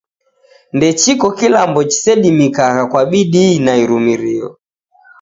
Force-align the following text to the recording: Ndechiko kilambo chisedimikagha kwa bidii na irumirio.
Ndechiko 0.75 1.27
kilambo 1.37 1.79
chisedimikagha 1.89 2.83
kwa 2.91 3.01
bidii 3.09 3.55
na 3.65 3.73
irumirio. 3.83 4.49